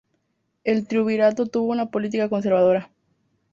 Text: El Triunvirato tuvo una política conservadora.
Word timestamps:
El 0.63 0.87
Triunvirato 0.87 1.45
tuvo 1.45 1.71
una 1.71 1.91
política 1.91 2.27
conservadora. 2.27 2.89